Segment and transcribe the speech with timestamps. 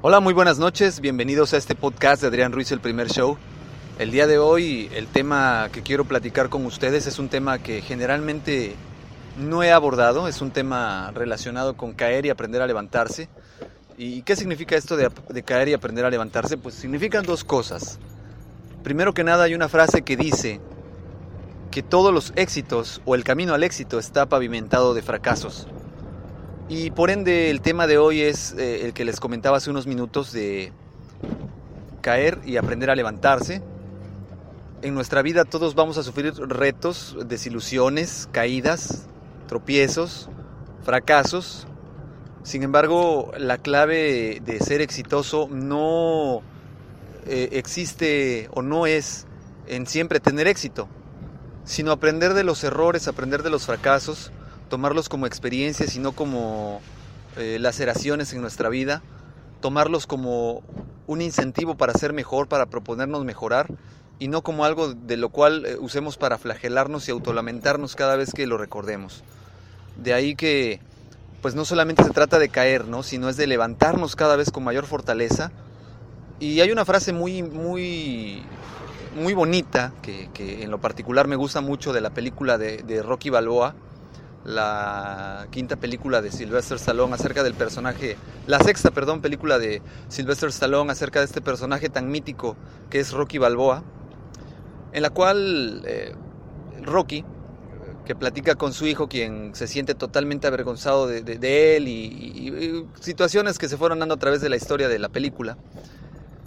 [0.00, 1.00] Hola, muy buenas noches.
[1.00, 3.36] Bienvenidos a este podcast de Adrián Ruiz, el primer show.
[3.98, 7.82] El día de hoy, el tema que quiero platicar con ustedes es un tema que
[7.82, 8.76] generalmente
[9.36, 10.28] no he abordado.
[10.28, 13.28] Es un tema relacionado con caer y aprender a levantarse.
[13.96, 16.56] ¿Y qué significa esto de, caer y aprender a levantarse?
[16.56, 17.98] Pues significan dos cosas.
[18.84, 20.60] Primero que nada, hay una frase que dice
[21.72, 25.66] que todos los éxitos o el camino al éxito está pavimentado de fracasos.
[26.68, 29.86] Y por ende el tema de hoy es eh, el que les comentaba hace unos
[29.86, 30.70] minutos de
[32.02, 33.62] caer y aprender a levantarse.
[34.82, 39.06] En nuestra vida todos vamos a sufrir retos, desilusiones, caídas,
[39.46, 40.28] tropiezos,
[40.84, 41.66] fracasos.
[42.42, 46.42] Sin embargo, la clave de ser exitoso no
[47.26, 49.26] eh, existe o no es
[49.68, 50.86] en siempre tener éxito,
[51.64, 54.32] sino aprender de los errores, aprender de los fracasos,
[54.68, 56.80] tomarlos como experiencias y no como
[57.36, 59.02] eh, laceraciones en nuestra vida,
[59.60, 60.62] tomarlos como
[61.06, 63.68] un incentivo para ser mejor, para proponernos mejorar
[64.18, 68.32] y no como algo de lo cual eh, usemos para flagelarnos y autolamentarnos cada vez
[68.32, 69.22] que lo recordemos.
[69.96, 70.80] De ahí que
[71.40, 73.02] pues no solamente se trata de caer, ¿no?
[73.02, 75.52] sino es de levantarnos cada vez con mayor fortaleza.
[76.40, 78.42] Y hay una frase muy, muy,
[79.14, 83.02] muy bonita que, que en lo particular me gusta mucho de la película de, de
[83.02, 83.74] Rocky Balboa,
[84.48, 90.48] la quinta película de Sylvester Stallone acerca del personaje, la sexta, perdón, película de Sylvester
[90.48, 92.56] Stallone acerca de este personaje tan mítico
[92.88, 93.84] que es Rocky Balboa,
[94.92, 96.14] en la cual eh,
[96.82, 97.26] Rocky,
[98.06, 103.68] que platica con su hijo, quien se siente totalmente avergonzado de, él y, situaciones que
[103.68, 105.58] se fueron dando a través de la historia de la película,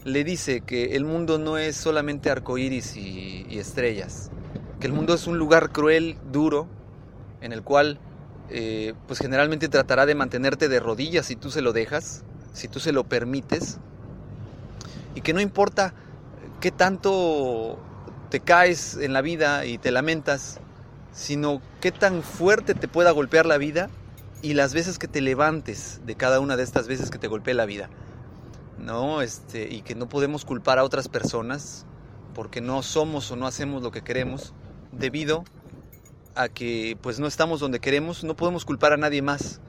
[0.06, 4.32] le dice que el mundo no es solamente arcoíris y estrellas,
[4.80, 6.68] que el mundo es un lugar cruel, duro,
[7.42, 8.00] en el cual
[8.50, 12.80] eh, pues generalmente tratará de mantenerte de rodillas si tú se lo dejas, si tú
[12.80, 13.80] se lo permites,
[15.16, 15.94] y que no importa
[16.60, 17.80] qué tanto
[18.30, 20.60] te caes en la vida y te lamentas,
[21.12, 23.90] sino qué tan fuerte te pueda golpear la vida
[24.42, 27.54] y las veces que te levantes de cada una de estas veces que te golpee
[27.54, 27.90] la vida.
[28.80, 29.22] ¿No?
[29.22, 31.86] Este, y que no podemos culpar a otras personas
[32.34, 34.54] porque no somos o no hacemos lo que queremos
[34.92, 35.61] debido a
[36.54, 39.60] que pues no estamos donde queremos, no podemos culpar a nadie más.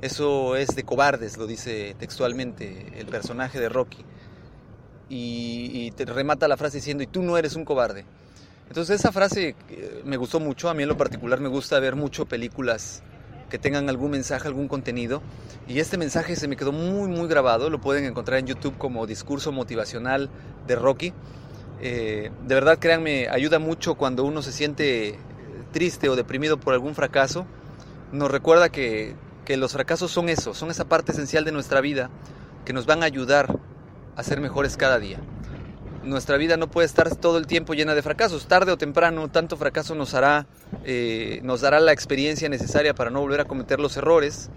[0.00, 4.04] Eso es de cobardes, lo dice textualmente el personaje de Rocky.
[5.08, 8.04] Y, y, te remata la frase diciendo, y tú no eres un cobarde.
[8.68, 11.96] Entonces esa frase eh, me gustó mucho, a mí en lo particular me gusta ver
[11.96, 13.02] mucho películas
[13.50, 15.22] que tengan algún mensaje, algún contenido.
[15.68, 19.06] Y este mensaje se me quedó muy, muy grabado, lo pueden encontrar en YouTube como
[19.06, 20.30] discurso motivacional
[20.66, 21.12] de Rocky.
[21.80, 25.18] Eh, de verdad, créanme, ayuda mucho cuando uno se siente
[25.74, 27.46] triste o deprimido por algún fracaso,
[28.12, 32.10] nos recuerda que, que, los fracasos son eso, son esa parte esencial de nuestra vida
[32.64, 33.58] que nos van a ayudar
[34.14, 35.18] a ser mejores cada día.
[36.04, 38.46] Nuestra vida no puede estar todo el tiempo llena de fracasos.
[38.46, 40.46] Tarde o temprano, tanto fracaso nos hará,
[40.84, 44.50] eh, nos dará la experiencia necesaria para no volver a cometer los errores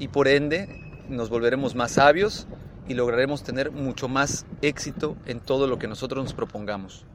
[0.00, 2.48] y por ende nos volveremos más sabios
[2.88, 7.06] y lograremos tener mucho más éxito en todo lo que nosotros nos propongamos.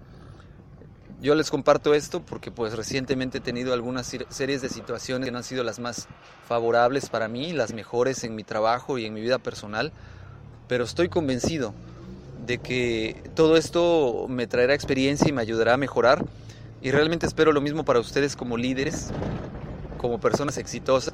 [1.21, 5.39] Yo les comparto esto porque pues recientemente he tenido algunas series de situaciones que no
[5.39, 6.07] han sido las más
[6.47, 9.91] favorables para mí, las mejores en mi trabajo y en mi vida personal,
[10.69, 11.73] pero estoy convencido
[12.45, 16.23] de que todo esto me traerá experiencia y me ayudará a mejorar
[16.81, 19.11] y realmente espero lo mismo para ustedes como líderes,
[19.97, 21.13] como personas exitosas,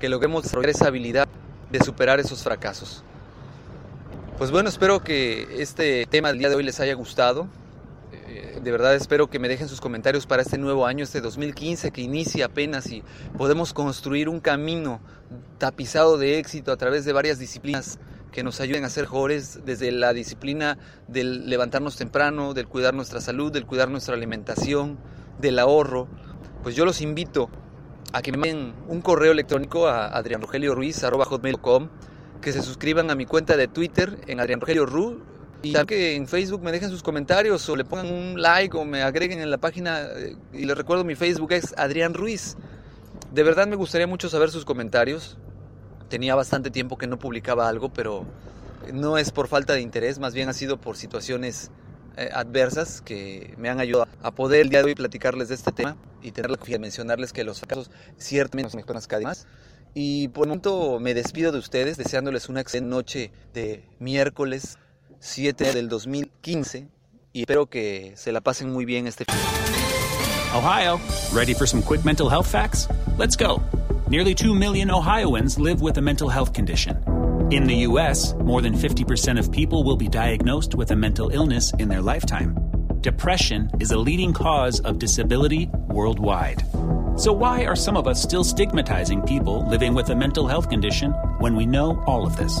[0.00, 1.28] que logremos desarrollar esa habilidad
[1.70, 3.04] de superar esos fracasos.
[4.36, 7.46] Pues bueno, espero que este tema del día de hoy les haya gustado
[8.62, 12.00] de verdad espero que me dejen sus comentarios para este nuevo año, este 2015 que
[12.00, 13.02] inicia apenas y
[13.36, 15.00] podemos construir un camino
[15.58, 17.98] tapizado de éxito a través de varias disciplinas
[18.32, 23.20] que nos ayuden a ser mejores, desde la disciplina del levantarnos temprano, del cuidar nuestra
[23.20, 24.98] salud, del cuidar nuestra alimentación,
[25.38, 26.08] del ahorro.
[26.64, 27.48] Pues yo los invito
[28.12, 31.88] a que me manden un correo electrónico a adrianrogelioruiz.com,
[32.40, 35.33] que se suscriban a mi cuenta de Twitter en adrianrogelioru
[35.64, 39.02] y que en Facebook me dejen sus comentarios o le pongan un like o me
[39.02, 40.02] agreguen en la página.
[40.02, 42.56] Eh, y les recuerdo, mi Facebook es Adrián Ruiz.
[43.32, 45.38] De verdad me gustaría mucho saber sus comentarios.
[46.08, 48.24] tenía bastante tiempo que no publicaba algo, pero
[48.92, 51.70] no es por falta de interés, más bien ha sido por situaciones
[52.16, 55.72] eh, adversas que me han ayudado a poder el día de hoy platicarles de este
[55.72, 59.46] tema y tener la confianza de mencionarles que los casos ciertamente son cada más.
[59.94, 64.78] Y por el momento me despido de ustedes deseándoles una excelente noche de miércoles
[65.24, 66.86] 7 del 2015
[67.32, 69.24] y espero que se la pasen muy bien este.
[70.54, 71.00] Ohio,
[71.32, 72.86] ready for some quick mental health facts?
[73.16, 73.62] Let's go.
[74.10, 77.02] Nearly 2 million Ohioans live with a mental health condition.
[77.50, 81.72] In the US, more than 50% of people will be diagnosed with a mental illness
[81.78, 82.54] in their lifetime.
[83.00, 86.62] Depression is a leading cause of disability worldwide.
[87.16, 91.12] So, why are some of us still stigmatizing people living with a mental health condition
[91.40, 92.60] when we know all of this?